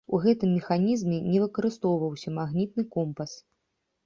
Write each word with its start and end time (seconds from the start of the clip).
У 0.17 0.19
гэтым 0.21 0.49
механізме 0.59 1.19
не 1.33 1.41
выкарыстоўваўся 1.43 2.35
магнітны 2.39 2.87
компас. 2.97 3.37